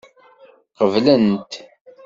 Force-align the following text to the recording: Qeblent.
Qeblent. 0.77 1.35